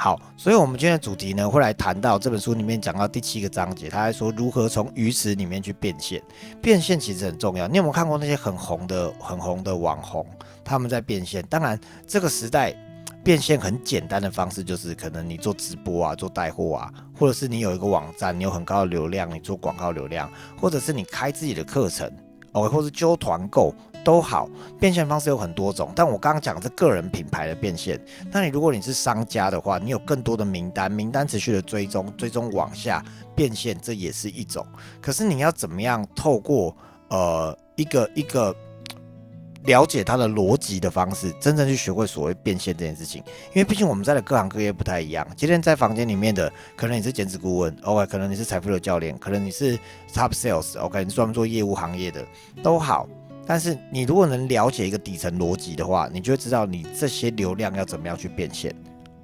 [0.00, 6.22] 好，所以我们今天的主题呢，会来谈到这本书里面讲到第七个章节，他还说如何从鱼池里面去变现。
[6.62, 7.66] 变现其实很重要。
[7.66, 10.24] 你有没有看过那些很红的、很红的网红，
[10.64, 11.44] 他们在变现？
[11.50, 11.76] 当然，
[12.06, 12.72] 这个时代
[13.24, 22.08] 变现很简单的方式，就是可能你做直播啊，做带货啊，或者是你有一个网站，你有很高的流量，你做广告流量，或者是你开自己的课程
[22.52, 23.74] 哦或者揪团购。
[24.08, 24.48] 都好，
[24.80, 28.02] 变现方式有很多种，但我刚刚讲的是个人品牌的变现。
[28.32, 33.04] 那你如果你是商家的话，你有更多的名单，名单持续的追踪，追踪往下
[33.36, 34.66] 变现，这也是一种。
[34.98, 36.74] 可是你要怎么样透过
[37.10, 38.56] 呃一个一个
[39.64, 43.22] 了解它的逻辑的方式，真正去学会所谓变现这件事情？
[43.48, 45.28] 因为毕竟我们在的各行各业不太一样。
[45.36, 49.78] 今天在房间里面的，可能你是兼职顾问，OK，可能你是财富的教练，可能你是
[50.14, 52.24] Top Sales，OK，你专门做业务行业的，
[52.62, 53.06] 都好。
[53.48, 58.70] 但是你如果能了解一个底层逻辑的话，你就会知道你这些流量要怎么样去变现。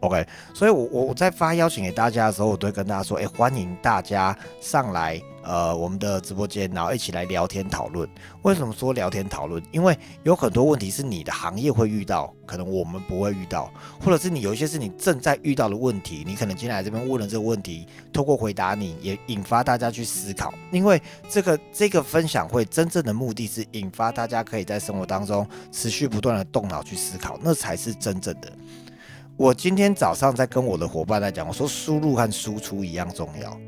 [0.01, 8.09] OK，所以我我我在发邀请给大家的时候，我都会跟大家说，哎，欢迎大家上来，呃，我们的直播间，然后一起来聊天讨论。
[8.43, 9.63] 为什么说聊天讨论？
[9.71, 13.71] 因为有很多问题是你的行业会遇到，可能我们不会遇到，
[14.01, 20.53] 或者是你有一些是你正在遇到的问题，你可能今天来这边问了这个问题，透过回答你也引发大家去思考。
[20.73, 28.51] 因为这个这个分享会真正的目的是引发大家可以在生活当中持续不断的动脑去思考，那才是真正的。
[29.37, 33.59] 我今天早上在跟我的伙伴在讲，我说输入和输出一样重要。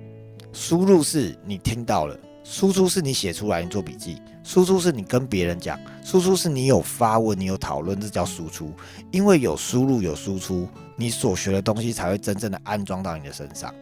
[0.56, 8.72] 输入是你听到了，输出是你写出来，你做笔记，输出是你跟别人讲，输出是你有发问，你有讨论，这叫输出。
[9.12, 13.72] 因为有输入有输出，你所学的东西才会真正的安装到你的身上。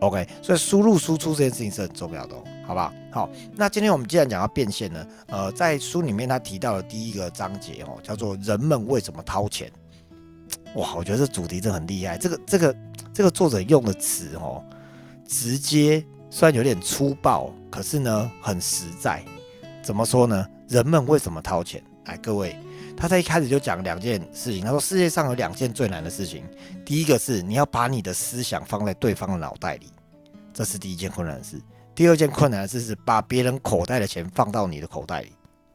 [0.00, 2.34] OK，所以输入输出这件事情是很重要的，
[2.66, 2.92] 好不好？
[3.12, 9.70] 好，那今天我们既然讲到变现呢，呃，在书里面他提到的第一个章节哦，叫做人们为什么掏钱。
[10.74, 12.18] 哇，我觉得这主题真的很厉害。
[12.18, 12.76] 这个、这个、
[13.14, 14.62] 这个作者用的词哦，
[15.28, 19.22] 直接虽然有点粗暴，可是呢很实在。
[19.82, 20.44] 怎么说呢？
[20.66, 21.82] 人们为什么掏钱？
[22.06, 22.56] 来，各位，
[22.96, 24.64] 他在一开始就讲两件事情。
[24.64, 26.42] 他说世界上有两件最难的事情，
[26.84, 29.92] 第一个是你要把你的思想放在对方的脑袋里，
[30.52, 31.60] 这是第一件困难的事。
[31.94, 35.32] 第二件困难的事是把别人口袋的钱放到你的口袋里。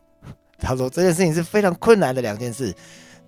[0.59, 2.75] 他说这件事情是非常困难的两件事，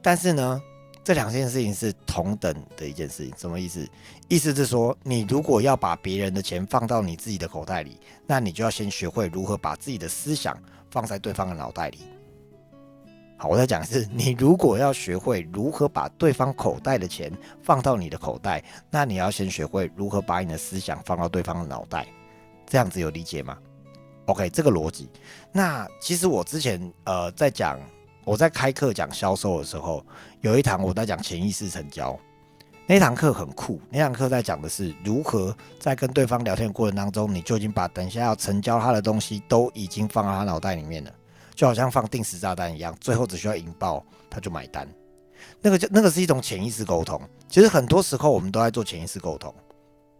[0.01, 0.59] 但是呢。
[1.05, 3.87] 这两件事情是同等的一件事情，什么意思？
[4.27, 10.57] 意思是说，你如果要把别人的钱放到你自己的口袋里，那你就要先学会如何把自己的思想
[10.89, 11.99] 放在对方的脑袋里。
[13.37, 22.07] 好，我在讲的是，你如果要学会如何把对方口袋的钱放到你的口袋，那你要先学会如何把你的思想放到对方的脑袋。
[22.65, 23.55] 这样子有理解吗
[24.25, 25.07] ？OK，这个逻辑。
[25.51, 27.79] 那其实我之前呃在讲。
[28.25, 30.03] 我在开课讲销售的时候，
[30.41, 32.19] 有一堂我在讲潜意识成交，
[32.87, 33.79] 那堂课很酷。
[33.91, 41.13] 那堂课在讲的是如何在跟对方聊天的过程当中，你就已经把等一下要成交他的东西都已经放到他脑袋里面了，
[41.53, 44.87] 就好像放定时炸弹一样，最后只需要引爆他就买单。
[45.61, 47.21] 那个就那个是一种潜意识沟通。
[47.47, 49.53] 其实很多时候我们都在做潜意识沟通。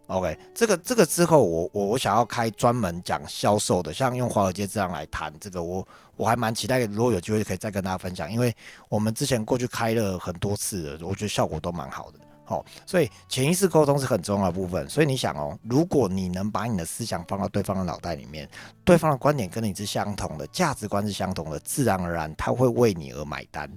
[0.08, 5.86] OK，这个这个之后，我我我想要开专门讲销售的，像用华尔街这样来谈这个，我
[6.16, 8.54] 我还蛮期待，如果有机会可以再跟大家分享，因为
[8.88, 12.20] 我们之前过去开了很多次了，我觉得效果都蛮好的。
[12.44, 14.88] 好，所以潜意识沟通是很重要的部分。
[14.88, 18.48] 所以你想哦，如果你能把你的思想放到对方的脑袋里面，
[18.84, 23.68] 对方的观点跟你是相同的，价值观是相同的，自然而然他会为你而买单，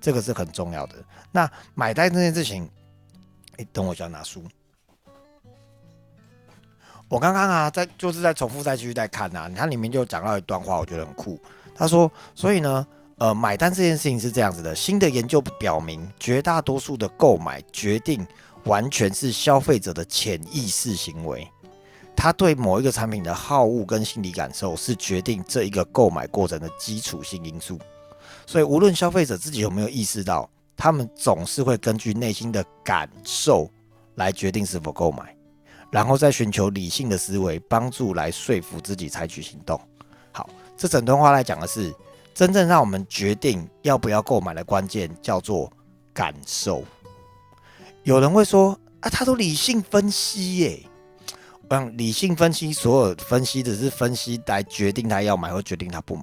[0.00, 0.94] 这个是很重要的。
[1.30, 2.66] 那买单这件事情，
[3.58, 4.42] 哎，等我一下拿书。
[7.08, 11.40] 我刚刚啊，在就是在重复再继续在看呐，它里面就讲到一段话，我觉得很酷。
[11.74, 12.86] 他说，所以呢，
[13.16, 14.74] 呃，买单这件事情是这样子的。
[14.74, 18.26] 新的研究表明，绝大多数的购买决定
[18.64, 21.48] 完全是消费者的潜意识行为，
[22.14, 27.78] 他对某一个产品的好恶跟心理感受是决定这一个购买过程的基础性因素。
[28.44, 33.70] 所以，无论消费者自己有没有意识到，他们总是会根据内心的感受
[34.16, 35.34] 来决定是否购买。
[35.90, 39.80] 然后再寻求理性的思维帮助来说服自己采取行动。
[40.32, 41.94] 好，这整段话来讲的是，
[42.34, 45.72] 真正让我们决定要不要购买的关键叫做
[46.12, 46.84] 感受。
[48.04, 50.82] 有人会说啊，他都理性分析耶，
[51.68, 56.22] 嗯，理性分析所有分析只是分析来决定他要买或决定他不买。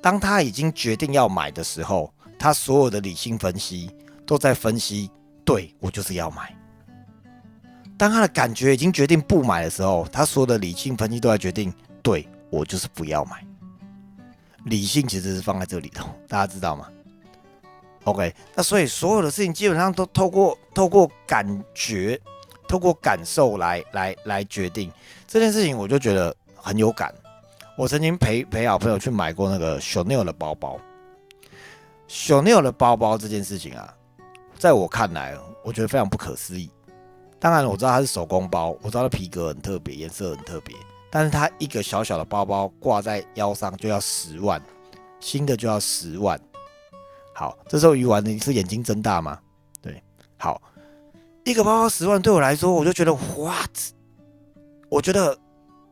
[0.00, 3.90] 当他已经决定要买的时候，他所有的理性分析
[4.26, 5.10] 都在分析，
[5.44, 6.54] 对我就是要买。
[7.96, 11.72] 当他的感觉已经决定不买的时候，他所有的理性分析都在决定，
[12.02, 13.44] 对我就是不要买。
[14.64, 16.88] 理性其实是放在这里头，大家知道吗
[18.04, 22.20] ？OK，那所以所有的事情基本上都透过透过感觉，
[22.68, 24.90] 透过感受来来来决定
[25.28, 27.14] 这件事情，我就觉得很有感。
[27.76, 30.78] 我曾经陪陪好朋友去买过那个 Chanel 的包包
[32.08, 33.94] ，Chanel 的包包这件事情啊，
[34.58, 36.70] 在我看来，我觉得非常不可思议。
[37.42, 40.76] 当然，我知道它是手工包，我知道它皮革很特别，颜色很特别，
[41.10, 44.62] 但是它一个小小的包包挂在腰上就要十万，
[45.18, 46.40] 新的就要十万。
[47.34, 49.40] 好，这时候鱼丸你是眼睛睁大吗？
[49.80, 50.00] 对，
[50.38, 50.62] 好，
[51.44, 53.76] 一个包包十万对我来说，我就觉得 what？
[54.88, 55.36] 我觉得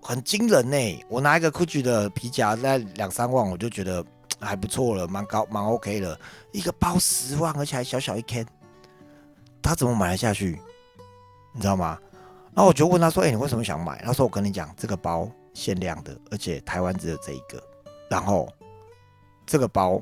[0.01, 1.05] 很惊人呢。
[1.09, 4.05] 我拿一个 Gucci 的皮夹在两三万，我就觉得
[4.39, 6.17] 还不错了，蛮高蛮 OK 的。
[6.53, 8.47] 一个包十万，而且还小小一 can，
[9.61, 10.61] 他怎么买得下去？
[11.53, 11.99] 你知道吗？
[12.55, 17.63] 然后我就问他说：“哎，你为什么想买？”他说：“我跟你讲，这个包限量的，而且台湾只有这一个。
[18.09, 18.49] 然后
[19.47, 20.01] 这个包。”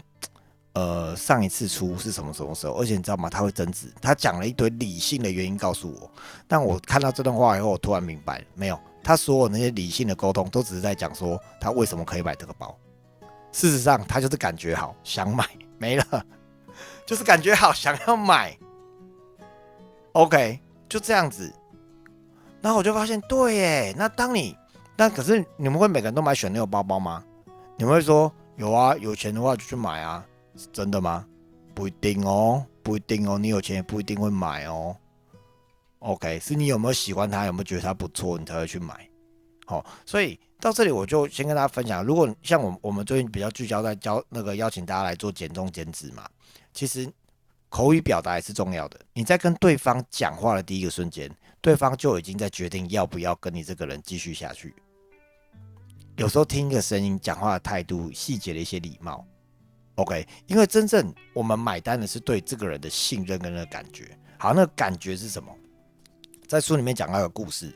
[0.74, 2.74] 呃，上一次出是什么什么时候？
[2.74, 3.28] 而且你知道吗？
[3.28, 3.92] 他会增值。
[4.00, 6.08] 他讲了一堆理性的原因告诉我，
[6.46, 12.78] 但我看到这段话以后，我突然明白了，没有，他所有那些理性的沟通，都只是在讲说他为什么可以买这个包。
[13.50, 15.44] 事实上，他就是感觉好，想买，
[15.78, 16.24] 没了，
[17.04, 18.56] 就是感觉好，想要买。
[20.12, 21.52] OK，就这样子。
[22.60, 24.56] 然后我就发现，对耶，那当你，
[24.96, 27.24] 那可是你们会每个人都买选那个包包吗？
[27.76, 30.24] 你们会说有啊，有钱的话就去买啊。
[30.56, 31.24] 是真的吗？
[31.72, 33.38] 不一定哦，不一定哦。
[33.38, 34.96] 你有钱也不一定会买哦。
[36.00, 39.08] OK，是你有没有喜欢它，有没有觉得它不错，你才会去买。
[39.66, 42.04] 好，所以到这里我就先跟大家分享。
[42.04, 46.28] 如果像我我们最近比较聚焦在教那个邀请大家来做减重减脂嘛，
[46.72, 47.08] 其实
[47.68, 48.98] 口语表达也是重要的。
[49.12, 51.30] 你在跟对方讲话的第一个瞬间，
[51.60, 54.74] 对方就已经在决定要不要跟你这个人继续下去。
[56.16, 59.24] 有时候听一个声音、讲话的态度、细节的一些礼貌。
[59.96, 64.16] OK，因为真正我们买单的是对这个人的信任跟那个感觉。
[64.38, 65.52] 好，那个感觉是什么？
[66.48, 67.70] 在书里面讲到一个故事，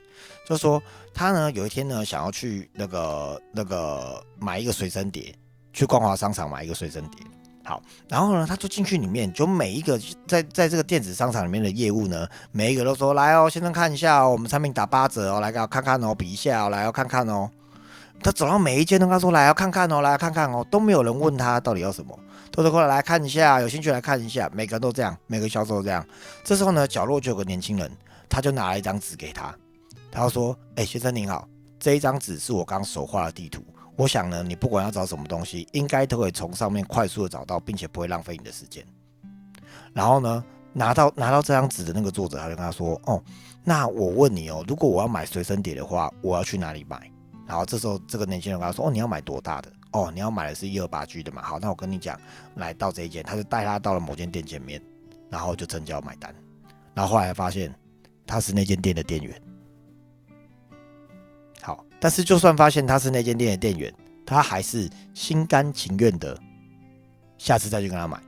[0.47, 5.35] 就说他呢有一天呢想要去那个那个买一个随身碟，
[5.73, 7.27] 去光华商场买一个随身碟。
[7.64, 17.49] 好，然后呢他就进去里面，就每一个在在这个电子商场里面的业务呢，每一个都说来哦，先生看一下哦，我们产品打八折哦，来给我看看哦，比一下哦，来要看看哦。
[18.25, 22.17] 他走到每一间都跟他说：“来，要看看哦，来看看哦。”都没有人问他到底要什么，
[22.53, 24.49] 偷偷过来来看一下，有兴趣来看一下。
[24.55, 26.06] 每个人都这样，每个销售都这样。
[26.44, 27.91] 这时候呢，角落就有个年轻人，
[28.29, 29.53] 他就拿了一张纸给他，
[30.08, 31.49] 他说：“哎，先生您好，
[31.81, 33.61] 这一张纸是我刚手画的地图。
[33.97, 38.85] 我想呢，你不管要找什么东西，应该都会从上面快速的找到，并且不会浪费你的时间。”
[39.93, 43.23] 然后呢，拿到拿到这张纸的那个作者，他就跟他说：“哦，
[43.62, 47.11] 那我问你哦，如果我要买随身碟的话，我要去哪里买？”
[47.47, 49.71] 然后这时候，这个年轻人跟他说：“哦，你要买多大的？
[49.91, 51.43] 哦，你要买的是一二八 G 的嘛？
[51.43, 52.19] 好，那我跟你讲，
[52.55, 54.81] 来到这一间，他就带他到了某间店前面，
[55.29, 56.35] 然后就成交买单。
[56.94, 57.75] 然后后来发现
[58.27, 59.39] 他是那间店的店员。
[62.02, 63.94] 但是就算发现他是那间店的店员，
[64.26, 66.37] 他还是心甘情愿的
[67.38, 68.20] 下次再去跟他买。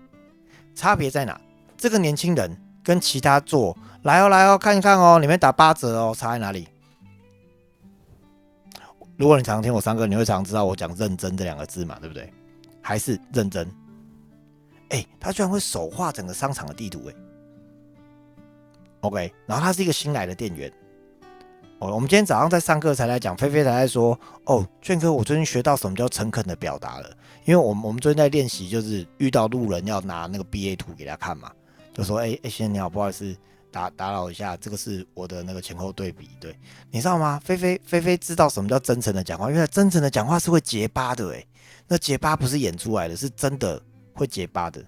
[0.76, 1.40] 差别在哪？
[1.76, 6.68] 这个年轻人跟其他做来哦来哦看一看哦，里面打八折哦，差在哪里？”
[9.18, 12.32] 如果你常听我上课，你会常知道我讲“认真”这两个字嘛，对不对？
[12.80, 13.68] 还是认真？
[14.90, 17.14] 哎，他居然会手画整个商场的地图，哎
[19.00, 19.34] ，OK。
[19.46, 20.72] 然后他是一个新来的店员。
[21.78, 27.10] 哦，我们今天早上在上课才来讲，菲菲才在说，哦，卷哥，我最近学到什么叫诚恳的表达了。
[27.44, 31.50] 因为我们我们最近在练习，就是遇到路人要拿那个 BA 图给他看嘛，
[31.92, 33.36] 就说，哎哎，先生你好，不好意思。
[33.70, 36.56] 打打扰一下，这个是我的那个前后对比，对，
[36.92, 37.40] 你知道吗？
[37.44, 41.44] 菲菲菲菲知道什么叫真诚的讲话，因为真诚的讲话是会结巴的，诶，
[41.88, 43.82] 那结巴不是演出来的，是真的
[44.14, 44.80] 会结巴的。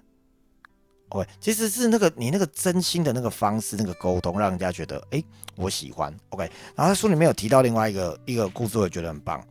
[1.09, 5.23] OK，其实是那个你那个真心的那个方式，那个沟通，让人家觉得，哎，
[5.55, 6.13] 我喜欢。
[6.29, 6.43] OK，
[6.75, 9.43] 然后他书里面有提到另外一个一个故事，我觉得很棒。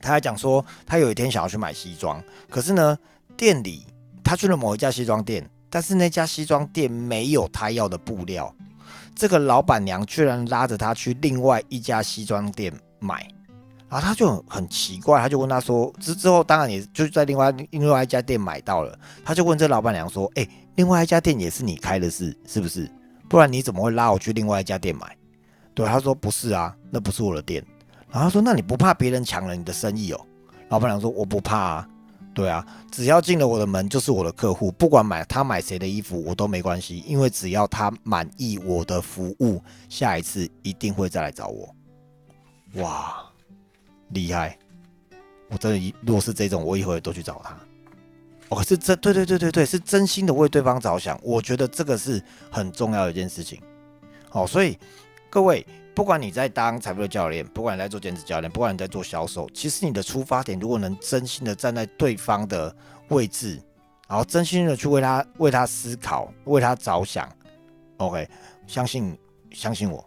[0.00, 2.96] 他还讲说，他有一天想要去买西装，可是呢，
[3.36, 3.86] 店里
[4.22, 5.48] 他去了某一家西装店。
[5.70, 8.50] 但是那家西装店没有他要的布料，
[9.14, 13.28] 这个老板娘居然拉着他去另外一家西装店买，
[13.88, 22.90] 然后他就很奇怪，他就问他说，之之后当然也就在另外另外一家店买到了，他就问这老板娘说，哎，另外一家店也是你开的是是不是？
[23.28, 25.16] 不然你怎么会拉我去另外一家店买？
[25.74, 27.64] 对，他说不是啊，那不是我的店。
[28.10, 30.20] 然后他说，那你不怕别人抢了你的生意哦？
[30.68, 31.88] 老板娘说，我不怕啊。
[32.34, 41.74] 对啊，只要进了我的门就是我的客户，不管买他买谁的衣服我都没关系，因为只要他满意我的服务，下一次一定会再来找我。
[42.74, 43.16] 哇，
[44.10, 44.58] 厉害！
[45.50, 47.58] 我真的，若是这种，我以后也都去找他。
[48.50, 51.18] 哦，是真对对对对对，是真心的为对方着想。
[51.22, 53.60] 我觉得这个是很重要的一件事情。
[54.30, 54.78] 哦，所以
[55.28, 62.74] 各位，不管你在当财富的教练，不管你在做兼职教练，不管你在做销售，其实你的出发点如果能真心的站在对方的
[63.08, 63.60] 位置，
[64.08, 67.28] 然后真心的去为他为他思考，为他着想
[67.98, 68.26] ，OK，
[68.66, 69.18] 相信
[69.50, 70.02] 相信我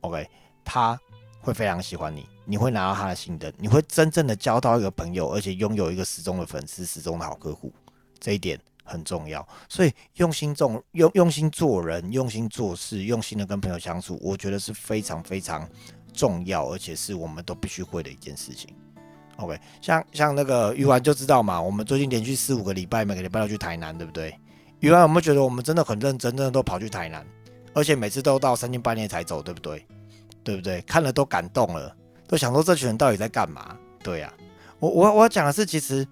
[0.00, 0.28] ，OK，
[0.64, 0.98] 他
[1.40, 2.26] 会非常喜欢你。
[2.44, 7.72] 你会拿到他的信任，你会真正的交到一个朋友，而且拥有一个始终的粉丝、始终的好客户，
[8.18, 9.46] 这一点很重要。
[9.68, 15.68] 所以用心重用用心做人，用心做事，用心的跟朋友相处，我觉得是非常非常
[16.12, 18.74] 重要，而且是我们都必须会的一件事情。
[19.36, 24.36] OK，像像那个鱼丸就知道嘛，我们最近连续四五个礼拜，每个礼拜都去台南，对不对？
[24.80, 27.24] 鱼丸有没有觉得我们真的很认真，真的都跑去台南，
[27.72, 29.86] 而且每次都到三更半夜才走，对不对？
[30.44, 30.82] 对不对？
[30.82, 31.96] 看了都感动了。
[32.32, 33.76] 都想说这群人到底在干嘛？
[34.02, 34.32] 对呀，
[34.78, 36.08] 我我我要讲的是，其实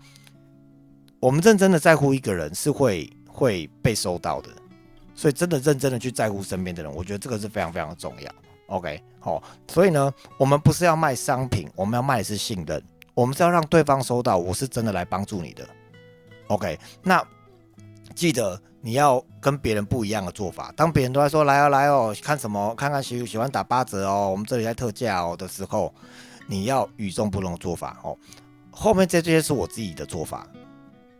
[1.18, 4.50] 我们认真的在乎一个人是会会被收到的，
[5.14, 8.30] 所以真的认真的去在乎身边的人，我觉得这个是非常非常重要。
[8.66, 12.82] OK，好，所以呢，我们不是要卖商品，我们要卖的是信任，
[13.14, 15.66] 我们是要让对方收到我是真的来帮助你的。
[16.48, 17.26] OK，那
[18.14, 20.72] 记得你要跟别人不一样的做法。
[20.76, 25.94] 当别人都在说来哦来哦，看什么看看喜喜欢打八折哦，我们这里在特价哦的时候。
[26.46, 28.18] 你要与众不同的做法哦。
[28.72, 30.44] 后面这这些是我自己的做法。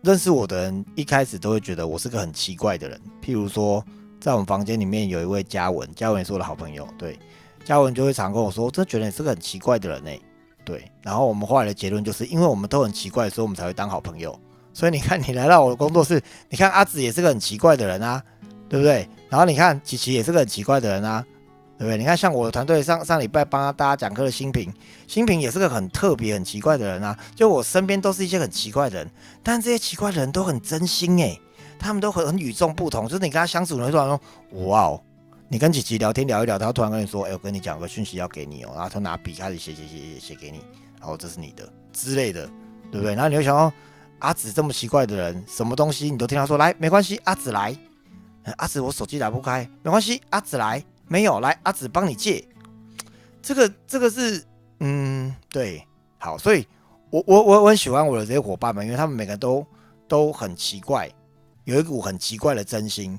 [0.03, 3.01] 认识我的人一开始都会觉得我是个很奇怪的人。
[3.23, 3.85] 譬如说，
[4.21, 6.85] 在我们房间里面有一位嘉文，嘉文也是我的好朋友。
[6.99, 7.17] 对，
[7.65, 10.11] 嘉文就会常跟我说：“我真觉得你是个很奇怪的人呢。”
[10.67, 10.91] 对。
[11.01, 14.37] 然后我们后来的结论就是，因为我们都很奇怪，所以我们才会当好朋友。
[14.73, 18.23] 所以你看，你来到我的工作室，你看阿紫也是个很奇怪的人啊，
[18.69, 19.09] 对不对？
[19.29, 21.25] 然后你看琪琪也是个很奇怪的人啊。
[21.79, 21.97] 对不对？
[21.97, 24.71] 你看，像我的团队上上礼拜帮大家讲课的新平，
[25.07, 27.19] 新平也是个很特别、很奇怪的人啊。
[27.35, 29.11] 就我身边都是一些很奇怪的人，
[29.43, 31.41] 但这些奇怪的人都很真心诶，
[31.79, 33.05] 他们都很很与众不同。
[33.09, 34.21] 就是你跟他相处，你会突然说
[34.69, 35.03] ：“哇哦！”
[35.49, 40.63] 你跟琪琪聊天聊一聊，他突然跟你说：“哎，我跟你讲个讯息要给你哦。”然后他拿笔开始写写写写写给你，
[40.99, 42.47] 然后这是你的之类的，
[42.93, 43.15] 对不对？
[43.15, 43.73] 然后你会想哦，
[44.21, 47.77] 阿紫这么奇怪的人，什么东西你都听他说来，没关系，阿紫来。
[48.57, 50.83] 阿紫，我手机打不开，没关系，阿紫来。
[51.07, 52.47] 没有来，阿紫帮你借。
[53.43, 54.43] 这个这个是
[54.79, 55.85] 嗯对，
[56.19, 56.67] 好，所以
[57.11, 59.67] 我我我我很喜欢我的这些伙伴们，因为他们每个都
[60.07, 61.11] 都很奇怪，
[61.65, 63.19] 有一股很奇怪的真心。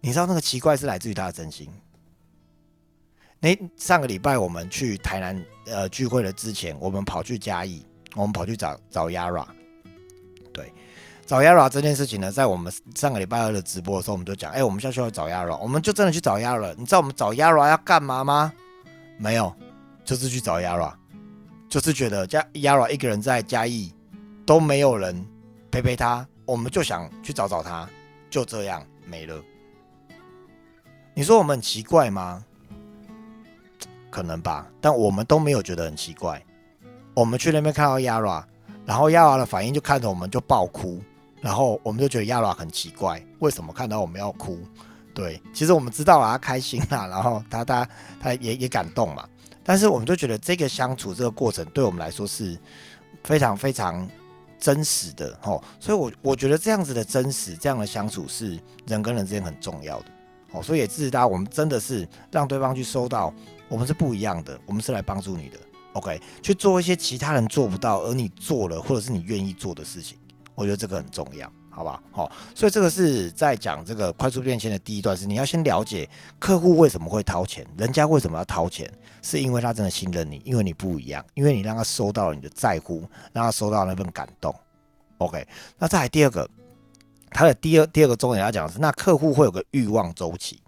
[0.00, 1.68] 你知道那个奇怪是来自于他的真心。
[3.38, 7.84] 那上个礼拜我们去台南呃聚会了之前，我们跑去嘉义，
[8.14, 9.46] 我们跑去找找 Yara。
[11.26, 16.72] 找 Yara 这件事情呢，在我们上个礼拜二的直播的时候，我们就讲，哎，我们现在需要找 Yara，我们就真的去找 Yara。
[16.78, 18.52] 你知道我们找 Yara 要干嘛吗？
[19.18, 19.52] 没有，
[20.04, 20.92] 就是去找 Yara，
[21.68, 23.92] 就是觉得加 Yara 一个人在嘉义
[24.46, 25.26] 都没有人
[25.68, 27.88] 陪陪他，我们就想去找找他，
[28.30, 29.36] 就这样没了。
[31.12, 32.44] 你说我们很奇怪吗？
[34.10, 36.40] 可能吧，但我们都没有觉得很奇怪。
[37.14, 38.44] 我们去那边看到 Yara，
[38.84, 41.02] 然后 Yara 的反应就看着我们就爆哭。
[41.40, 44.58] 然后我们就觉得亚拉很奇怪，为什么看到我们要哭？
[45.14, 47.88] 对，其实我们知道啊，他开心啦， 然后他他
[48.20, 49.26] 他也也感动嘛。
[49.64, 52.56] 但是我们就觉得这个相处这个过程对我们来说是
[53.24, 54.08] 非常非常
[54.58, 55.62] 真实的哦。
[55.80, 60.06] 所以，我我觉得这样子的真实，这样的相处是人跟人之间很重要的
[60.52, 60.62] 哦。
[60.62, 63.32] 所以也支持大家，我们真的是让对方去收到，
[63.68, 65.58] 我们是不一样的，我们是来帮助你的。
[65.94, 70.18] OK，去做一些其他人做不到，而你做了，或者是你愿意做的事情。
[70.56, 72.02] 我觉得这个很重要，好吧？
[72.10, 76.08] 好，所以这个是在讲这个快速变现的第一段，是你要先了解
[76.38, 78.90] 客户为什么会掏钱，人家为什么要掏钱，
[79.22, 84.54] 是因为他真的信任你，因为你不一样，因为你让他收到了你的在乎，让他收到那份感动。
[85.18, 85.46] OK，
[85.78, 86.48] 那再来第二个，
[87.30, 90.60] 他的第二第二个重点要讲的是，那客户会有个欲望周期。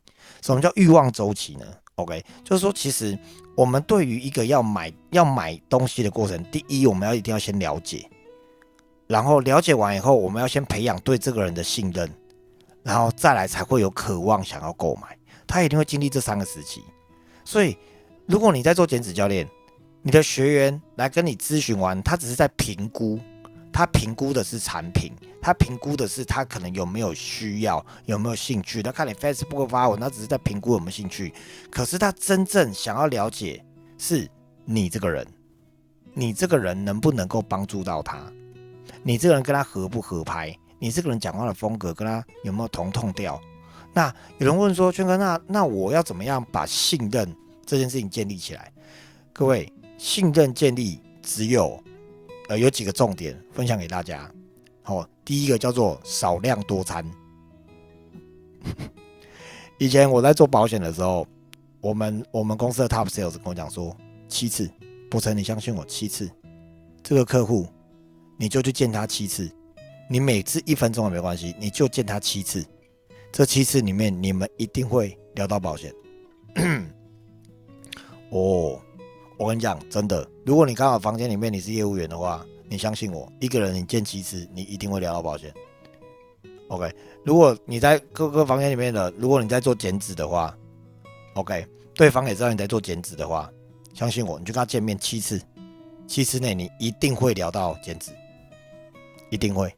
[0.43, 1.67] 什么叫欲望周期呢
[1.97, 3.19] ？OK，就是说，其实
[3.57, 8.09] 我们对于一个要买要买东西的过程，第一，我们要一定要先了解。
[9.09, 12.09] 然后了解完以后，我们要先培养对这个人的信任，
[12.83, 15.17] 然后再来才会有渴望想要购买。
[15.47, 16.85] 他一定会经历这三个时期。
[17.43, 17.77] 所以，
[18.27, 19.49] 如果你在做减脂教练，
[20.03, 23.19] 你的学员来跟你咨询完，他只是在评估，
[23.73, 25.11] 他评估的是产品，
[25.41, 28.83] 他评估的是他可能有没有需要，有没有兴趣。
[28.83, 31.33] 他看你 Facebook 发文，他只是在评估有没有兴趣。
[31.71, 33.65] 可是他真正想要了解
[33.97, 34.29] 是
[34.67, 35.27] 你这个人，
[36.13, 38.31] 你这个人能不能够帮助到他？
[39.03, 40.57] 你这个人跟他合不合拍？
[40.79, 43.41] 你这个人讲话的风格跟他有没有同痛调？
[43.93, 47.35] 那有人问说，圈哥，那那我要怎么样把信任
[47.67, 48.73] 这件事情建立起来？
[49.33, 51.83] 各位，信任建立只有
[52.49, 54.31] 呃有几个重点分享给大家。
[54.83, 57.05] 好，第一个叫做少量多餐。
[59.79, 61.27] 以前我在做保险的时候，
[61.81, 63.97] 我们我们公司的 top sales 跟我讲说，
[64.29, 64.71] 七次，
[65.11, 66.31] 博成，你相信我，七次，
[67.03, 67.67] 这个客户
[68.39, 69.51] 你就去见他七次，
[70.09, 72.65] 你每次一分钟也没关系，你就见他七次，
[73.33, 75.93] 这七次里面你们一定会聊到保险。
[78.31, 78.81] 哦，
[79.37, 85.53] 我跟你讲，真的，如果你刚好房间里面你是业务员的话，你相信我，一个人你见七次，你一定会聊到保险。
[86.69, 90.57] OK，如果你在各个房间里面的，如果你在做减脂的话
[91.35, 93.51] ，OK，对方也知道你在做减脂的话，
[93.95, 95.41] 相信我，你就跟他见面七次，
[96.07, 98.11] 七次内你一定会聊到减脂，
[99.31, 99.73] 一定会。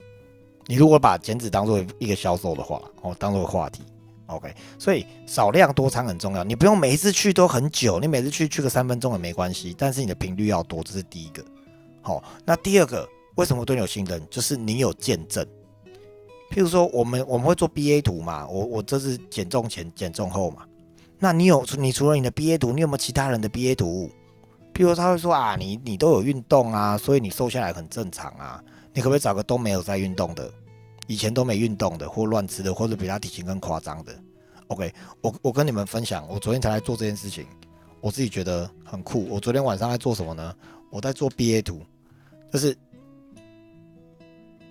[0.66, 3.82] 你如果把减脂当做一个销售的话，哦，当做话题
[4.26, 11.44] ，OK，所以少量多餐很重要，你不用每一次去都很久，你每次去去个三分钟也没关系，但是你的频率要多，这是第一个。
[12.02, 14.22] 好，那第二个，为什么对你有信任？
[14.30, 15.44] 就是你有见证。
[16.50, 20.62] 譬如说，我们我们会做 BA 图嘛，我我这是减重前、减重后嘛。
[21.18, 24.10] 那你有你除了你的 BA 图，你有没有其他人的 BA 图？
[24.72, 28.62] 譬如他会说啊，你你都有运动啊，所以你瘦下来很正常啊。
[28.92, 30.52] 你可不可以找个都没有在运动的，
[31.06, 34.14] 以前都没运动的，或乱吃的，或者比他体型更夸张的
[34.68, 37.46] ？OK，我我跟你们分享，我昨天才来做这件事情，
[38.00, 39.26] 我自己觉得很酷。
[39.28, 40.54] 我昨天晚上在做什么呢？
[40.90, 41.80] 我在做 BA 图，
[42.52, 42.76] 就是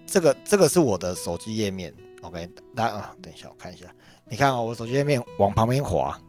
[0.05, 3.85] 这个这个是我的手机页面，OK，大家啊，等一下我看一下，
[4.29, 6.19] 你看啊，我手机页面往旁边滑，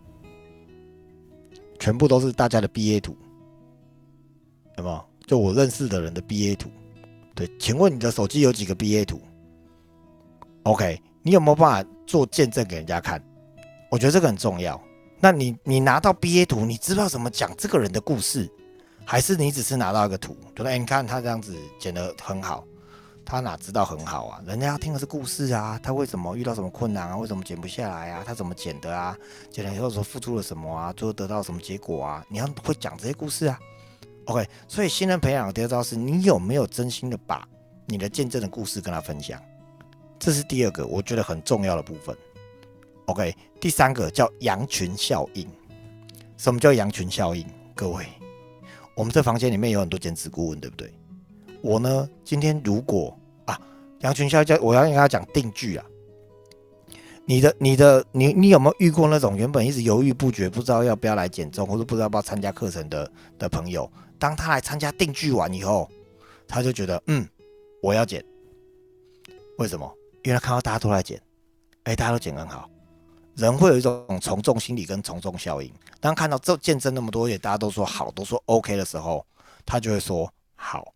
[1.80, 3.16] 全部都是大家的 BA 图，
[4.76, 5.04] 有没有？
[5.26, 6.68] 就我认识的人的 BA 图，
[7.58, 9.20] 请问你的手机有几个 BA 图
[10.64, 13.22] ？OK，你有没有办法做见证给人家看？
[13.90, 14.80] 我觉得这个很重要。
[15.18, 18.50] 那你你拿到 BA 图，你知道怎么讲这个人的故事？
[19.04, 22.64] 还是你只是拿到一个图，觉得哎，你看他这样子剪得很好，
[23.24, 24.40] 他哪知道很好啊？
[24.46, 27.16] 人家要听的是故事啊，他为什么遇到什么困难啊？
[27.16, 28.22] 为什么减不下来啊？
[28.24, 29.16] 他怎么减的啊？
[29.50, 30.92] 减了以后说付出了什么啊？
[30.92, 32.24] 最后得到什么结果啊？
[32.28, 33.58] 你要会讲这些故事啊。
[34.26, 37.46] OK，所以新人培养的第二招是你有没有真心的把
[37.86, 39.40] 你的见证的故事跟他分享？
[40.18, 42.16] 这是第二个我觉得很重要的部分。
[43.06, 45.48] OK，第三个叫羊群效应。
[46.36, 47.44] 什么叫羊群效应？
[47.74, 48.06] 各位？
[48.94, 50.92] 我们这房间里面有很多兼职顾问，对不对？
[51.62, 53.58] 我呢，今天如果啊，
[54.00, 55.84] 羊群效应我要跟他讲定句啊。
[57.24, 63.90] 你的、你的、你、你有没有遇过那种原本一直犹豫不决，不知道要不要来减重，或者不知道要不要参加课程的的朋友？
[64.20, 65.90] 当他来参加定居完以后，
[66.46, 67.26] 他就觉得嗯，
[67.82, 68.24] 我要减。
[69.58, 69.92] 为什么？
[70.22, 71.20] 因为他看到大家都来减，
[71.84, 72.70] 哎，大家都减很好。
[73.36, 75.72] 人会有一种从众心理跟从众效应。
[75.98, 79.24] 当看到这见证那么多，也大家都说好，都说 OK 的时候，
[79.64, 80.92] 他就会说好。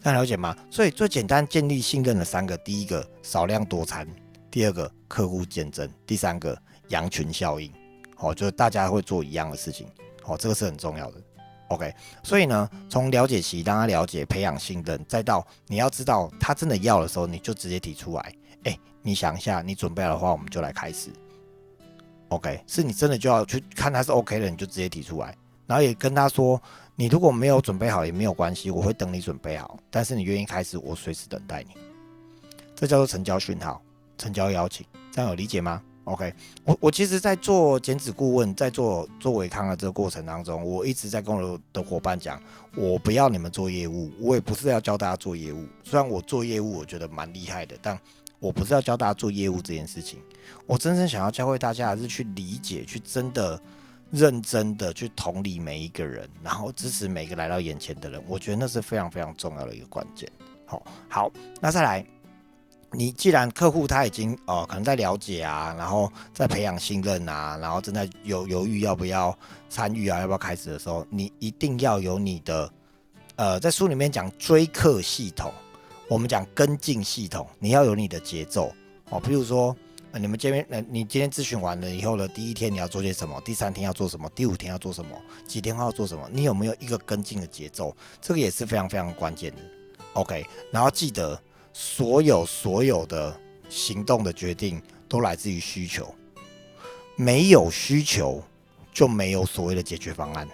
[0.00, 0.56] 大家了解吗？
[0.70, 4.06] 所以最简单建立信任的三个：第一个少量多餐；
[4.48, 6.56] 第二个客户见证；第三个
[6.88, 7.72] 羊群效应。
[8.14, 9.88] 好，就是大家会做一样的事情。
[10.22, 11.20] 好，这个是很重要的。
[11.68, 11.94] OK。
[12.22, 18.34] 所以呢，从了解期让他了解，培养信任，再到你要知道他真的要的时候，你就直接提出来。
[18.64, 18.78] 哎。
[19.02, 21.10] 你想一下，你准备好的话，我们就来开始。
[22.30, 25.32] OK，是你真的就要去看他是 OK 的，你就直接提出来，
[25.64, 26.60] 然后也跟他说，
[26.96, 29.78] 你如果没有准备好也没有关系，我会等你准备好。
[29.92, 31.76] 但是你愿意开始，我随时等待你。
[32.74, 33.80] 这叫做成交讯号，
[34.18, 36.32] 成交邀请，这样有理解吗？OK，
[36.64, 42.40] 我我其实，在做减脂顾问，在做做维康的这个过程当中，我一直在跟我的伙伴讲，
[42.76, 45.66] 我不要你们做业务，我也不是要教大家做业务。
[45.82, 47.98] 虽然我做业务，我觉得蛮厉害的，但
[48.38, 50.20] 我不是要教大家做业务这件事情，
[50.64, 53.60] 我真正想要教会大家的是去理解，去真的
[54.12, 58.22] 认真的去同理每一个人，然后支持每个来到眼前的人。
[58.28, 60.30] 我觉得那是非常非常重要的一个关键。
[60.66, 62.06] 好，好，那再来，
[62.92, 69.36] 你既然客户他已经呃可能在了解啊，然后在培养信任啊，然后正在犹犹豫要不要
[69.68, 72.72] 参与啊，要不要开始的时候，你一定要有你的
[73.36, 75.52] 呃，在书里面讲追客系统。
[76.08, 78.72] 我们讲跟进系统，你要有你的节奏
[79.10, 79.18] 哦。
[79.18, 79.76] 比如说，
[80.12, 83.40] 你们见面，呃，你今天咨询完了以后呢，第一天你要做些什么？
[83.40, 84.30] 第三天要做什么？
[84.32, 85.10] 第五天要做什么？
[85.48, 86.30] 几天后要做什么？
[86.32, 87.92] 你有没有一个跟进的节奏？
[88.20, 89.58] 这个也是非常非常关键的。
[90.12, 91.36] OK，然后记得
[91.78, 96.14] 所有所有的行动的决定都来自于需求，
[97.16, 98.42] 没有需求
[98.94, 100.48] 就没有所谓的解决方案。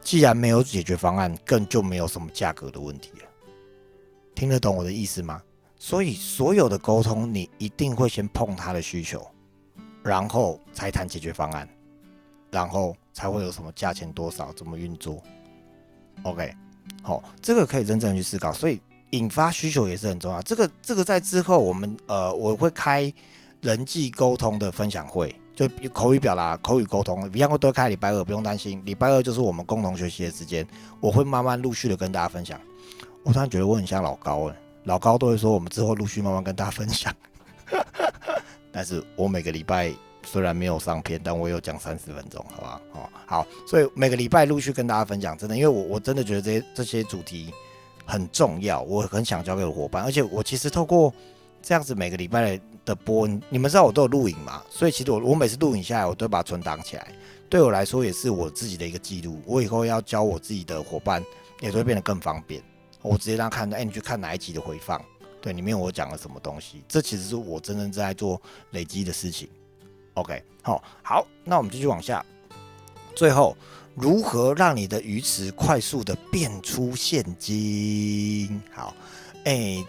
[0.00, 3.28] 既然没有解决方案，更就没有什么价格的问题了。
[4.34, 5.42] 听得懂我的意思吗？
[5.78, 9.22] 所以所有的沟通，你一定会先碰他的需求，
[10.02, 11.68] 然后才谈解决方案，
[12.50, 15.22] 然后才会有什么价钱多少，怎么运作。
[16.22, 16.54] OK，
[17.02, 18.50] 好，这个可以真正去思考。
[18.50, 20.42] 所以引发需求也是很重要。
[20.42, 23.12] 这个这个在之后我们呃我会开
[23.60, 30.66] 人际沟通的分享会，就口语表达、口语沟通，一样会多开礼拜二，不用担心，礼拜二就是我们共同学习的时间，
[31.00, 32.60] 我会慢慢陆续的跟大家分享。
[33.22, 37.10] 我突然觉得我很像老高哎，老高都会说我们之后陆续慢慢跟大家分享，
[38.70, 39.90] 但是我每个礼拜
[40.26, 42.80] 虽然没有上片，但我有讲三十分钟，好吧？
[42.92, 47.50] 哦，好，所以每个礼拜陆续跟大家分享，真的，因为我我真的觉得这些这些主题
[48.04, 51.12] 很重要，我很想交给伙伴，而且我其实透过
[51.62, 57.08] 这样子每个礼拜的播，你们知道我都有录影嘛，所以其实我我每次录影下来，我都把它存档起来，
[57.48, 61.24] 对我来说也是我自己的一个记录，我以后要教我自己的伙伴，
[61.60, 62.62] 也都会变得更方便。
[63.00, 65.02] 我直接让他看，哎，你去看哪一集的回放，
[65.40, 68.40] 对，里面我讲了什么东西，这其实是我真正在做
[68.70, 69.48] 累积的事情。
[70.14, 72.24] OK，好，好，那我们继续往下。
[73.14, 73.56] 最后，
[73.94, 78.60] 如何让你的鱼池快速的变出现金？
[78.72, 78.94] 好，
[79.44, 79.84] 哎，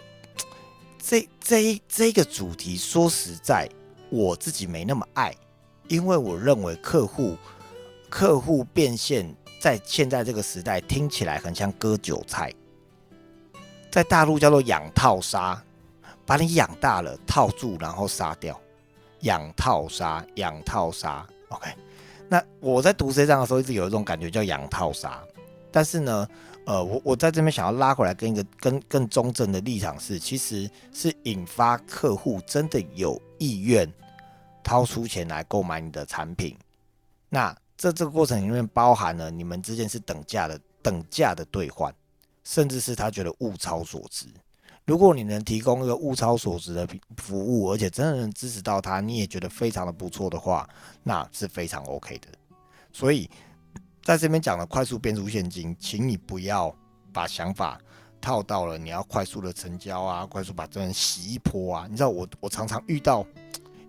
[0.98, 3.68] 这这一这个主题，说实在，
[4.08, 5.34] 我自己没那么爱，
[5.88, 7.36] 因为我认为客户
[8.08, 12.52] 客户变现，在现在这个时代，听起来很像割韭菜。
[13.90, 15.60] 在大陆叫做养套杀，
[16.24, 18.60] 把你养大了套住，然后杀掉。
[19.20, 21.26] 养套杀，养套杀。
[21.48, 21.70] OK，
[22.28, 25.22] 那我在读这章的时候，一直有一种感觉叫养套杀。
[25.70, 26.28] 但是呢，
[26.64, 33.90] 呃，我我在这边想要拉回来，跟一个更更中正的立场是，其实是引发客户真的有意愿
[34.62, 36.56] 掏出钱来购买你的产品。
[37.28, 41.94] 那这这个过程里面包含了你们之间是等价的等价的兑换。
[42.48, 44.24] 甚至是他觉得物超所值。
[44.86, 50.68] 如果你能提供一个物超所值的服务，而且真的能支持到他，你也觉得非常的不错的话，
[51.02, 52.28] 那是非常 OK 的。
[52.92, 53.28] 所以
[54.04, 56.72] 在这边讲的快速变出现金，请你不要
[57.12, 57.80] 把想法
[58.20, 61.88] 套到了你要快速的成交啊，快速把这人洗一波啊。
[61.90, 63.26] 你知道我我常常遇到，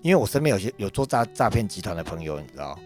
[0.01, 2.77] 因为我身边有些有做诈诈骗集团的朋友，你知道。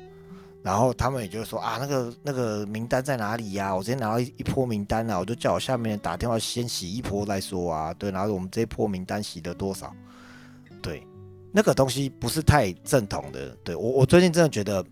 [0.63, 3.75] 然后他们也就说啊，那个那个名单在哪里呀？
[3.75, 7.93] 我直接拿到一一波名单啊，我就叫我下面打电话先洗一波再说啊。
[7.95, 9.91] 对，然后我们这一波名单洗了多少？
[10.81, 11.05] 对，
[11.51, 13.49] 那个东西不是太正统的。
[13.63, 14.85] 对我我最近真的觉得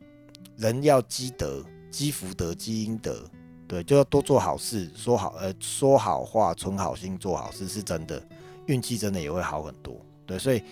[0.58, 3.24] 人要积德、积福德、积阴德，
[3.68, 8.20] 对，就要多做好事，说好呃说好话，存好心，做好事是真的，
[8.66, 9.96] 运气真的也会好很多。
[10.26, 10.64] 对，所以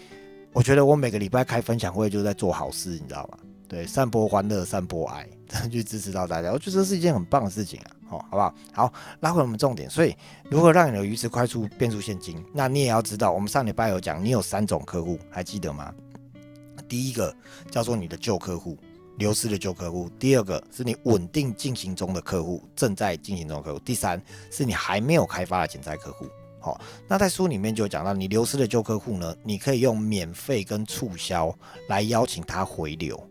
[0.53, 3.37] 我觉得我每个礼拜开分享会就在做好事，你知道吗？
[3.67, 5.27] 对，散播欢乐，散播爱，
[5.69, 7.91] 去支持到大家，我觉得这是一件很棒的事情啊！
[8.09, 8.55] 好，好不好？
[8.71, 10.15] 好，拉回我们重点，所以
[10.49, 12.41] 如何让你的鱼池快速变出现金？
[12.53, 15.93] 那你也要知道，我们上礼拜有讲，你有三种客户，还记得吗？
[16.87, 17.35] 第一个
[17.69, 18.77] 叫做你的旧客户，
[19.17, 26.25] 流失的旧客户；第二个是你稳定进行中的客户，正在进行中的客户；第三是你还没有开发的潜在客户。
[26.61, 31.53] 好，那在书里面就讲到，你流失的旧客户呢，你可以用免费跟促销
[31.89, 33.21] 来邀请他回流。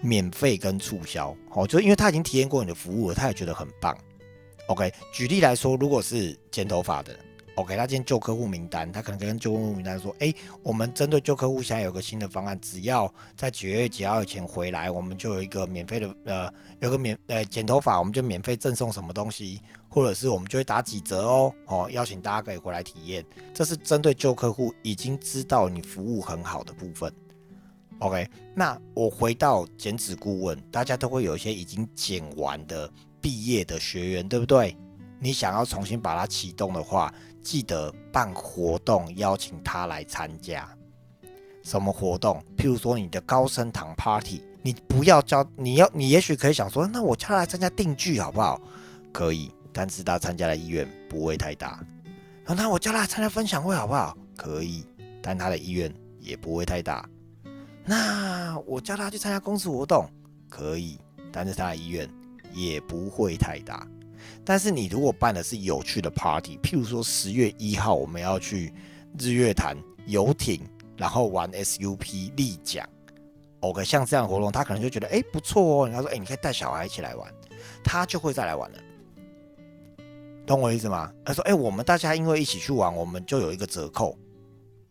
[0.00, 3.96] 免费跟促销，哦，就因为他已经体验过你的服务了，他也觉得很棒。
[4.68, 7.18] OK，举例来说，如果是剪头发的
[7.56, 10.32] ，OK，他今天旧客户名单，他可能跟旧客户名单说，哎，
[10.62, 27.12] 我们针对旧客户现在有个新的方案，只要在九月几号以前回来，我们就有一个免费的，呃，有个免，呃，剪头发我们就免费赠送什么东西，或者是我们就会打几折哦，哦，邀请大家可以回来体验，这是针对旧客户已经知道你服务很好的部分。
[28.00, 34.76] OK，那我回到减脂顾问，大家都会有一些已经减完的毕业的学员，对不对？
[35.18, 40.66] 你想要重新把它启动的话，记得办活动邀请他来参加。
[41.62, 42.42] 什么活动？
[42.56, 48.58] 譬如说你的高升堂 Party，你不要叫，你要你也许可以想说，那我叫他来参加定剧好不好？
[49.12, 51.84] 可以，但是他参加的意愿不会太大。
[52.46, 54.16] 那我叫他来参加分享会好不好？
[54.38, 54.86] 可以，
[55.20, 57.06] 但他的意愿也不会太大。
[57.90, 60.08] 那我叫他去参加公司活动，
[60.48, 60.96] 可以，
[61.32, 62.08] 但是他的意愿
[62.54, 63.84] 也不会太大。
[64.44, 68.72] 但是你如果办的是有趣的 party，譬如说十月一号我们要去
[69.18, 69.76] 日月潭
[70.06, 70.60] 游艇，
[70.96, 72.88] 然后玩 SUP 立桨
[73.58, 75.90] ，OK，像这样活动，他可能就觉得哎不错哦。
[75.92, 77.28] 他说哎，你可以带小孩一起来玩，
[77.82, 78.78] 他就会再来玩了。
[80.46, 81.12] 懂我意思吗？
[81.24, 84.16] 他说哎，我们大家因为一起去玩，我们就有一个折扣。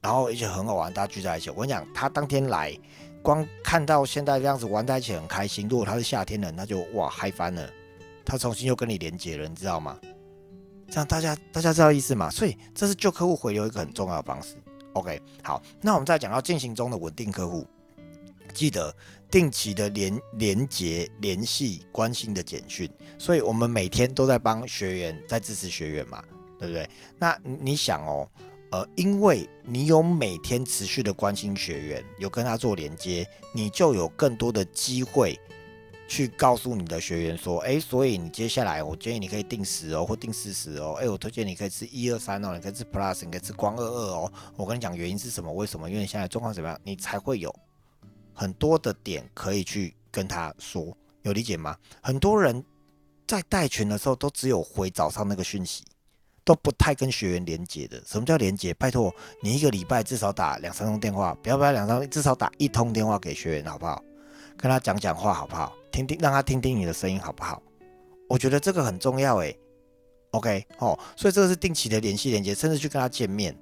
[0.02, 1.50] 然后而且很好玩，大家聚在一起。
[1.50, 2.78] 我跟你讲，他当天来，
[3.22, 5.68] 光看到现在这样子玩在一起很开心。
[5.68, 7.70] 如果他是夏天的，那就哇嗨翻了，
[8.24, 10.00] 他重新又跟你连接了，你知道吗？
[10.90, 12.30] 这样大家大家知道意思吗？
[12.30, 14.56] 所以这是旧客户回流一个很重要的方式。
[14.94, 17.68] OK，好，那我们再讲到进行中的稳定客户，
[18.54, 18.96] 记得
[19.30, 22.90] 定期的连连接、联系、关心的简讯。
[23.18, 26.24] 所以我们每天都在帮学员在支持学员嘛。
[26.58, 26.90] 对不对？
[27.18, 28.30] 那你想哦，
[28.72, 35.40] 呃，因为你有每天持续的关心学员，有跟他做连接，你就有更多的机会
[36.08, 44.32] 去告诉你的学员说，哎，所以你接下来我建议你可以定十哦，或定四十哦，哎，我推荐你可以吃一二三哦，你可以吃 Plus，你可以吃光二二哦。
[44.56, 45.52] 我跟你讲原因是什么？
[45.52, 45.90] 为什么？
[45.90, 47.54] 因为你现在状况怎么样，你才会有
[48.34, 51.76] 很多的点可以去跟他说，有理解吗？
[52.02, 52.64] 很多人。
[53.28, 55.84] 在带群的时候，都只有回早上那个讯息，
[56.44, 58.02] 都不太跟学员连接的。
[58.06, 58.74] 什么叫连接？
[58.74, 64.04] 拜托你一个礼拜至少打两三通电话，不要不要两三，至少打一通电话给学员，好不好？
[64.58, 65.74] 跟他讲讲话，好不好？
[65.92, 67.62] 听听，让他听听你的声音，好不好？
[68.28, 69.58] 我觉得这个很重要，诶。
[70.32, 73.56] OK，哦，所以这个是定期的联系连接，甚至去跟他见面。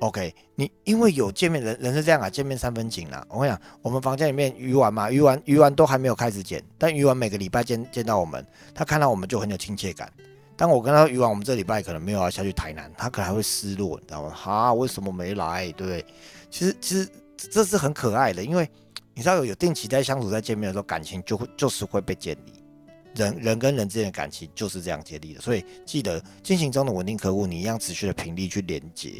[0.00, 3.26] OK，你因为有见面人人是这样啊，见面三分情啦。
[3.28, 10.10] 我跟你讲，我们房间里面鱼丸嘛，鱼丸鱼丸都还没有开始剪，但鱼丸每个礼拜见见到我们，他看到我们就很有亲切感。
[10.60, 14.28] 但我跟他鱼丸，我们这礼拜可能没有要下去台南，他可能还会失落，你知道吗？
[14.28, 15.72] 哈，为什么没来？
[15.72, 16.04] 对不对？
[16.50, 17.08] 其实其实
[17.50, 18.68] 这是很可爱的，因为
[19.14, 22.62] 你知道有有定期在相处在见面的时候，感情就会就是会被建立，
[23.14, 25.40] 人人跟人之间的感情就是这样建立的。
[25.40, 29.14] 所以记得进行中的稳定客户，你一样持续的频率去连接。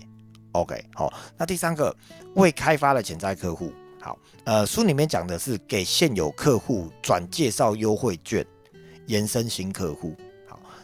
[0.53, 1.96] OK，好，那第三个
[2.35, 8.44] 未开发的潜在客户，好，呃，书里面讲的是给现有客户转介绍优惠券，
[9.07, 10.14] 延伸新客户。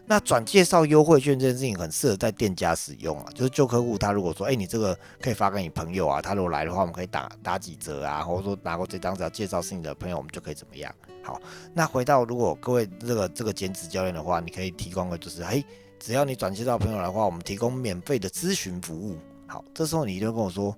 [0.09, 10.95] 那转介绍优惠券这件事情很适合在店家使用啊，就是旧客户他如果说，哎，你这个可以发给你朋友啊，他如果来的话，我们可以打打几折啊，或者说拿过这张只要介绍是你的朋友，我们就可以怎么样？
[11.25, 11.41] 好，
[11.75, 15.63] 那回到如果各位这个这个兼职教练的话，你可以提供的就是，哎，
[15.99, 19.19] 只要你转介绍朋友的话，我们提供免费的咨询服务。
[19.49, 20.77] 好，这时候你就跟我说，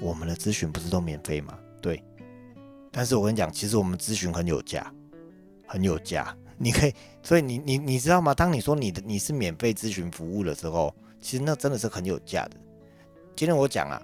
[0.00, 1.56] 我们的咨询不是都免费吗？
[1.80, 2.02] 对，
[2.90, 4.92] 但是我跟你讲，其实我们咨询很有价，
[5.64, 6.36] 很有价。
[6.56, 8.34] 你可以，所以你你你知道吗？
[8.34, 12.56] 当你说你的你是免费咨询服务的时候，其实那真的是很有价的。
[13.34, 14.00] 今天我讲啊，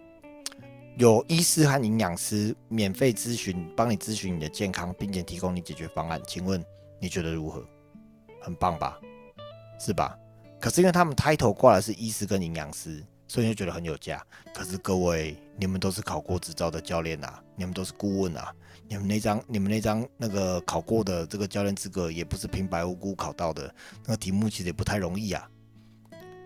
[0.97, 6.19] 有医师和营养师免费咨询，帮你咨询你的健康，并且提供你解决方案。
[6.27, 6.65] 请问
[6.99, 7.63] 你觉得如何？
[8.41, 8.99] 很棒吧？
[9.79, 10.19] 是吧？
[10.59, 13.05] 可是因为他们 title 挂的是医师跟营养师。
[13.29, 14.21] 所以就觉得很有价，
[14.53, 18.53] 可是各位，你们都是考过执照的教练呐，你们都是顾问啊，
[18.91, 23.73] 你们那张你们那张那个考过的这个教练资格也不是平白无故考到的，
[24.05, 25.49] 那个题目其实也不太容易啊。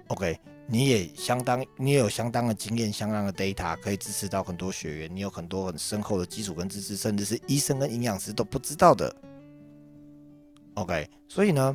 [0.08, 9.16] OK，你也相当，你也有相当的经验，相当的 data 可以支持到很多学员，你有很多很深厚的基础跟知识，甚至是医生跟营养师都不知道的。
[10.74, 11.74] OK，所以呢，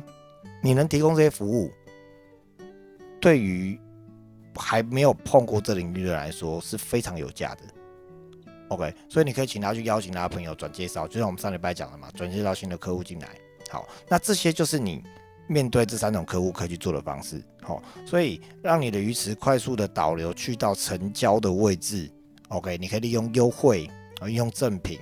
[0.62, 1.68] 你能提供这些服务，
[3.20, 3.76] 对于。
[4.56, 7.62] 还没有碰过这领域的人来说是非常有价的
[8.70, 13.28] ，OK，所以你可以请他去邀请他的朋友转介绍，就像我们上礼拜讲的嘛，转介绍新的客户进来。
[13.68, 15.04] 好，那这些就是你
[15.46, 17.40] 面对这三种客户可以去做的方式。
[17.62, 22.10] 好，所以让你的鱼池快速的导流去到成交的位置
[22.48, 23.88] ，OK，你可以利用优惠，
[24.22, 24.98] 应用赠品，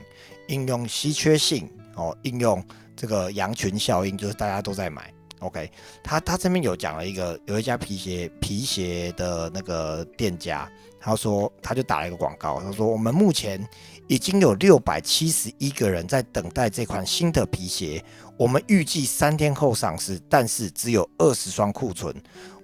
[0.48, 2.62] 应用稀缺性，哦，应用
[2.96, 5.12] 这个羊群效应，就是大家都在买。
[5.40, 5.70] OK，
[6.02, 10.68] 他他这边有讲了一个，有一家皮鞋皮鞋的那个店家，
[11.00, 13.64] 他说他就打了一个广告，他说我们目前
[14.08, 18.04] 已经有六百七十一个人在等待这款新的皮鞋，
[18.36, 22.14] 我们预计三天后上市，但是只有二十双库存。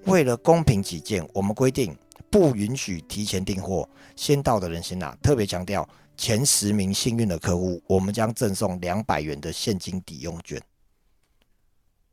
[0.07, 1.97] 为了公平起见，我们规定
[2.29, 5.17] 不允许提前订货，先到的人先拿。
[5.23, 10.61] 特别强调，前十名幸运的客户，我们将赠送两百元的现金抵用券。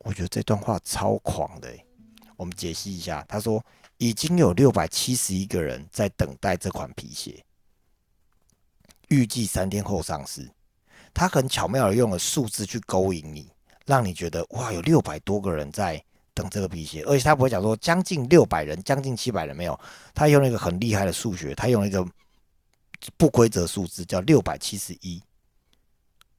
[0.04, 1.68] 我觉得这段话超狂的，
[2.36, 3.24] 我们解析一下。
[3.28, 3.64] 他说
[3.98, 7.44] 已经有六百七十一个人在等待这款皮鞋，
[9.08, 10.50] 预计三天后上市。
[11.14, 13.48] 他很巧妙的用了数字去勾引你，
[13.86, 16.02] 让你觉得哇，有六百多个人在
[16.34, 19.78] 等这个皮鞋，而且他不会讲说将近六百人、将近七百人没有，
[20.14, 22.04] 他用了一个很厉害的数学，他用了一个
[23.16, 25.22] 不规则数字叫六百七十一。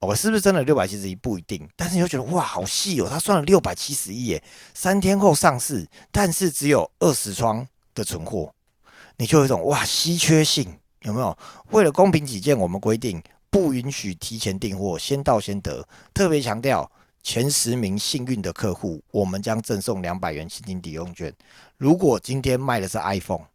[0.04, 8.54] 我是不是真的六百七十一不一定，但是你又觉得哇好细哦，他算了六百七十一耶，三天后上市，但是只有二十双的存货，
[9.18, 11.38] 你就有一种哇稀缺性有没有？
[11.72, 15.88] 为了公平起见，我们规定不允许提前订货，先到先得。
[16.14, 21.34] 特别强调前十名幸运的客户，我们将赠送两百元现金抵用券。
[21.78, 23.46] 如果今天卖的是 iPhone，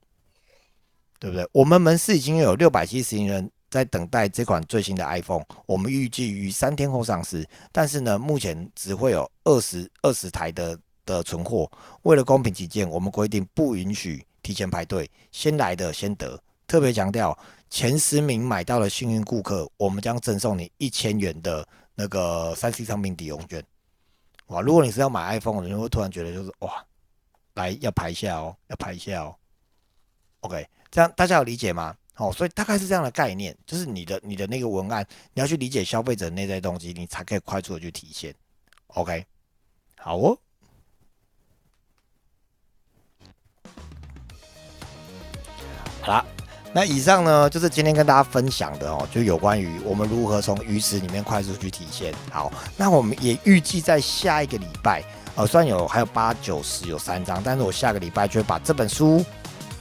[1.18, 1.46] 对不对？
[1.52, 3.50] 我们门市已经有六百七十人。
[3.70, 7.46] 在等待这款最新的 iPhone，我们预计于三天后上市。
[7.70, 11.70] 但是呢，目前只会有二十二十台的的存货。
[12.02, 16.40] 为了公平起见，我们规定不允许提前排队，先来的先得。
[16.66, 17.37] 特别强调，
[17.70, 23.64] 前十名买到的幸运顾客，我们将赠送你一千元的那个三 C 商品抵用券。
[24.48, 24.61] 哇！
[24.61, 26.85] 如果你是要买 iPhone 的，你会突然觉得就是哇，
[27.54, 29.35] 来要排一下哦，要排一下哦。
[30.40, 31.96] OK，这样大家有理解吗？
[32.18, 38.35] 哦，所以大概是这样的概念，就是你的你的那个文案，你要去理解消费者内在动机，你才可以快速的去体现。
[38.88, 39.24] OK，
[39.96, 40.37] 好哦。
[46.00, 46.26] 好啦，
[46.72, 52.12] 那以上呢就是今天跟大家分享的哦，就有关于我们如何从鱼池里面快速去体现。
[52.33, 55.04] 好，那我们也预计在下一个礼拜，
[55.37, 59.24] 呃，虽然有还有八九十有三章，但是我下个礼拜就会把这本书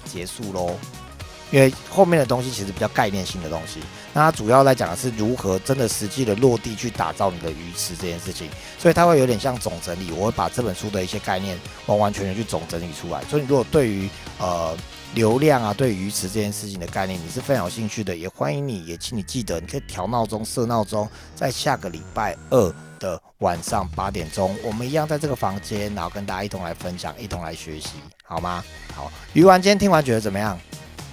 [0.06, 0.78] 结束喽。
[1.50, 3.80] 因为后面的东西其实比较概念性的东西，
[4.14, 13.24] 那它主要来讲的是如何真的实际的落地去打造你的鱼池这件事情，所以它会有点像总整理，我会把这本书的一些概念完完全全去总整理出来。
[13.30, 14.76] 所以如果对于呃
[15.14, 27.92] 流量啊，对鱼池这件事情的概念你是非常有兴趣的，也欢迎你，也请你记得你可以调闹钟设闹钟，在下个礼拜二的晚上八点钟，我们一样在这个房间，然后跟大家一同来分享，一同来学习，
[28.26, 28.62] 好吗？
[28.94, 30.60] 好，鱼丸今天听完觉得怎么样？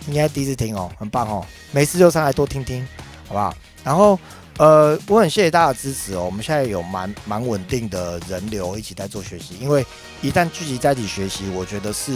[0.06, 2.86] 应该第一次听哦，很棒哦，没事就上来多听听，
[3.28, 3.54] 好不好？
[3.82, 4.18] 然后，
[4.58, 9.84] 呃，我很谢谢大家的支持哦，我们现在有蛮蛮稳定的人流一起在做学习，因为
[10.22, 12.12] 一旦聚集在一起学习，我觉得是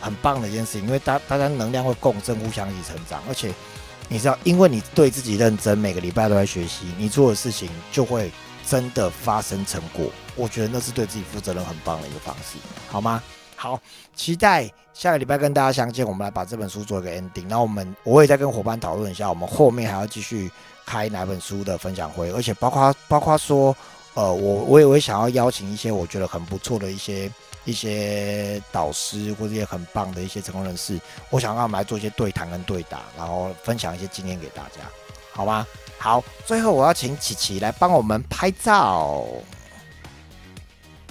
[0.00, 3.52] 很棒的一件事情，因为大大家能量会共振，互相一起成长，而且
[4.08, 8.30] 你知道，因为你对自己认真，每个礼拜都在学习，你做的事情就会
[8.68, 13.22] 真的发生成果，我觉得那是对自己负责任很棒的一个方式，好吗？
[13.66, 13.80] 好，
[14.14, 16.06] 期待下个礼拜跟大家相见。
[16.06, 17.48] 我们来把这本书做一个 ending。
[17.48, 20.48] 然后我们我也再跟伙伴讨论一下，我们后面还要继续
[20.84, 23.76] 开哪本书的分享会，而且包括包括说，
[24.14, 27.28] 呃，我我也会想要邀请一些我觉得很不错的一些
[27.64, 30.96] 一些导师或者一些很棒的一些成功人士，
[31.30, 34.82] 我想让我们来做一些对谈跟对答，然后分享一些经验给大家，
[35.32, 35.66] 好吗？
[35.98, 39.24] 好，最后我要请琪琪来帮我们拍照。